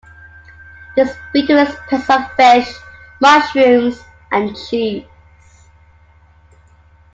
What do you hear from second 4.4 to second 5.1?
cheese.